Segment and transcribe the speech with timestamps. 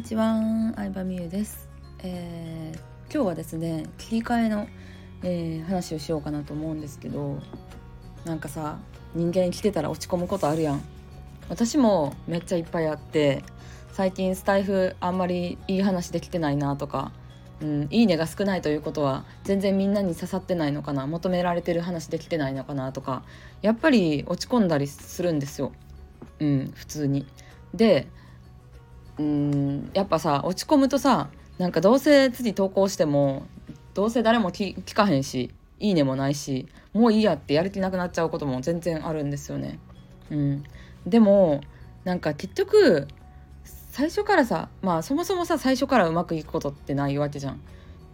[0.00, 0.40] にちは、
[0.76, 1.68] 相葉美優です、
[1.98, 4.66] えー、今日はですね切り替えの、
[5.22, 7.38] えー、話をしようかなと思うんですけど
[8.24, 8.78] なんかさ
[9.14, 10.82] 人間生きてたら落ち込むことあるやん。
[11.50, 13.44] 私もめっちゃいっぱいあって
[13.92, 17.12] 最近スタイフあんまりいい話できてないなとか、
[17.60, 21.06] うん、いいねが少ないということは全然みんなに刺さってないのかな。
[21.06, 23.22] 求められてる話できてないのかなとか
[23.60, 25.72] やっぱり落ち込んだりするんですよ、
[26.38, 27.26] うん、普通に。
[27.74, 28.08] で
[29.20, 33.46] うんやっぱさ落ち込むとさなんかどうせ次投稿しても
[33.92, 39.78] どうせ誰も聞かへんしいいねもないしもういいやってやる気なくなっちゃうことも全然あるんですよね。
[40.30, 40.64] うん、
[41.06, 41.60] でも
[42.04, 43.08] なんか結局
[43.64, 47.60] 最初からさまあそもそもさ最初からうまくいくことってないわけじゃん。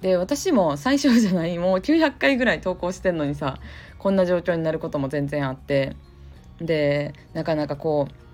[0.00, 3.60] で私も最初じゃないもう900回ぐらい投稿してんのにさ
[3.98, 5.96] こんな状況になることも全然あって
[6.60, 8.25] でなかなかこう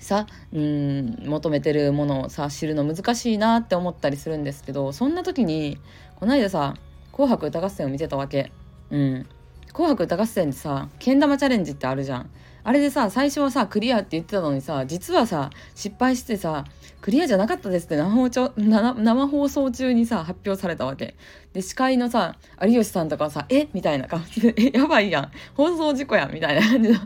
[0.00, 5.78] さうん求めてるものをさ知るの難しいなって思ったりするんですけどそんな時に
[6.16, 6.74] この間さ
[7.12, 8.52] 「紅白歌合戦」を見てたわけ。
[8.90, 9.26] うん、
[9.72, 12.30] 紅白歌合戦でさけん玉チャレンジってあるじゃん。
[12.62, 16.64] あれでさ最初はさクリアって言ってたのにさ実はさ失敗してさ
[17.00, 21.14] クリアじゃなかったですって生放送生放送中にさ発表されたわけ。
[21.52, 23.68] で司会のさ有吉さんとかはさ「え？
[23.72, 25.30] みたいな感じで「え やばいやん。
[25.54, 26.98] 放送事故やん」みたいな感じの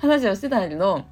[0.00, 1.04] 話をしてたんやけど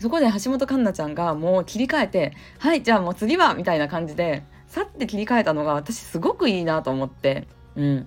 [0.00, 7.46] そこで橋本環奈ちゃんがもう切り替えて「はいじゃあもう次は」みたいな感じでさって切り替えたのが私すごくいいなと思って。
[7.76, 8.06] うん。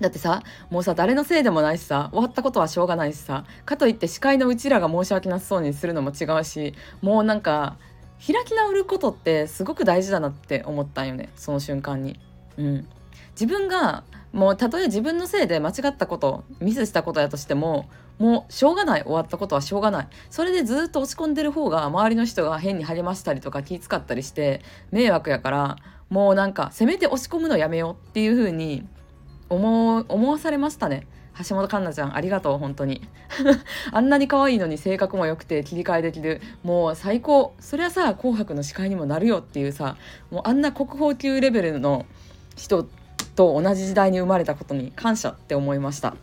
[0.00, 7.78] だってさもうさ誰のせいでもないしさ終わったことはしょうがないしさかといって司会のうちらが申し訳なさそうにするのも違うしもうなんか
[8.24, 12.20] 開き直ることってすごく大事だなって思ったんよねその瞬間に。
[12.58, 12.88] うん、
[13.32, 17.88] 自分がもうたとえ自分のせいで間違ったことミスしたことやとしても
[18.18, 20.08] もうしょうがない終わったことはしょうがない。
[20.30, 25.76] それでずっと落ち込んでる方が周りの人が変に励ましたりとか気遣ったりして迷惑やから
[26.08, 28.86] もうなんかせめて押し込むのやめようっていう風に
[29.48, 31.06] 思思わされましたね。
[31.38, 33.02] 橋本環奈ちゃんありがとう本当に。
[33.92, 36.40] あんなに可愛いのに性格も良くて切り替えできる。
[36.62, 37.52] もう最高。
[37.60, 39.96] そりゃさ「紅白」の司会にもなるよっていうさ
[40.30, 42.06] もうあんな国宝級レベルの
[42.56, 42.88] 人
[43.36, 46.16] と同じ時代に生まれたことに感謝って思いました。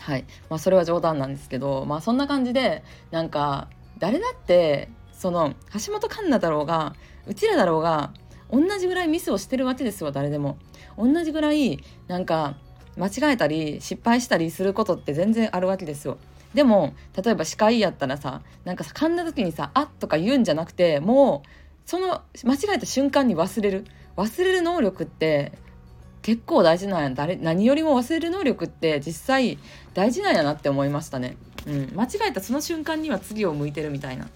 [0.00, 0.24] はい。
[0.50, 6.94] まあそれは冗談なんですけどまあそんな感じでなんか誰だってその橋本環奈だろうが
[7.26, 8.12] うちらだろうが
[8.50, 10.58] 同じぐらいミスをしてるわけですよ誰でも。
[10.98, 12.56] 同じぐらいなんか
[12.96, 16.18] 間違えたり失敗したりすることって全然あるわけですよ。
[16.54, 21.48] でも例えば司会やったらさなんか噛んだ時にさ「あっ」とか言うんじゃなくてもう
[21.84, 23.84] その間違えた瞬間に忘れる。
[24.16, 25.52] 忘れる能力って
[26.26, 29.60] 結構大事なんや誰何よりも忘れる能力って実際
[29.94, 31.36] 大事なんやなって思いましたね。
[31.68, 34.26] うん、間違えたその瞬間には次を向いてるみたいな。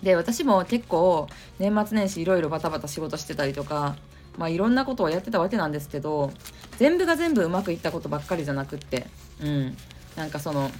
[0.00, 1.26] で私も結構
[1.58, 3.96] 年末年始いろいろバタバタ仕事してたりとか、
[4.38, 6.30] まあ、いろんなことをやってたわけなんですけど
[6.78, 9.08] 全部が全部うまくいったことばっかりじゃなくって、
[9.40, 9.76] うん、
[10.14, 10.70] なんかその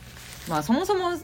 [0.48, 1.18] まあそもそも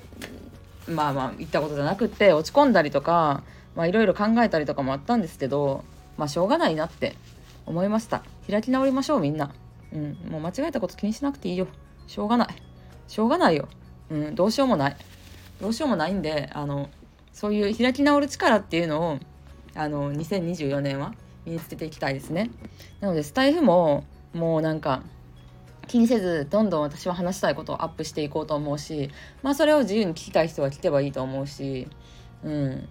[0.88, 3.44] まあまあ言ったことじゃなくって落ち込んだりとか
[3.76, 5.84] いろいろ考えたりとかもあったんですけど
[6.16, 7.14] まあしょうがないなって
[7.68, 8.22] 思いました。
[8.50, 9.52] 開き直りましょうみんな。
[9.92, 10.18] うん。
[10.30, 11.68] もう間違えたこと気にしなくていいよ。
[12.06, 12.48] しょうがない。
[13.06, 13.68] しょうがないよ。
[14.10, 14.34] うん。
[14.34, 14.96] どうしようもない。
[15.60, 16.88] どうしようもないんであの
[17.32, 19.18] そういう開き直る力っていうのを
[19.74, 21.14] あの2024年は
[21.44, 22.50] 身につけていきたいですね。
[23.00, 25.02] なのでスタイフももうなんか
[25.86, 29.10] 気にせずどんどん私は話したいことをアップしていこうと思うし
[29.42, 31.88] まあそれを自由に聞きたい人は聞けばいいと思うし
[32.44, 32.88] うん。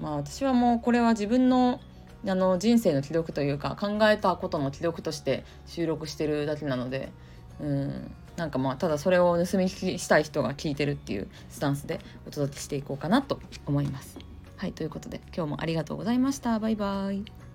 [0.00, 1.80] まあ私はもうこれは自分の
[2.26, 7.10] あの人生の記録というか考えたことの記録として収録してるだけなので
[7.60, 14.18] うんなんかまあただそれを盗み聞きしたい人が聞いてるっていうスタンスでお届けしていこうかなと思います。
[14.56, 16.58] はいということで今日もありがとうございました。
[16.58, 17.49] バイバイ。